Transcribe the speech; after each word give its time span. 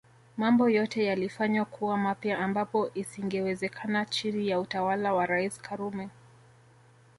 Mambo 0.37 0.69
yote 0.69 1.05
yalifanywa 1.05 1.65
kuwa 1.65 1.97
mapya 1.97 2.39
ambapo 2.39 2.91
isingewezekana 2.93 4.05
chini 4.05 4.47
ya 4.49 4.59
utawala 4.59 5.13
wa 5.13 5.25
Rais 5.25 5.61
Karume 5.61 6.09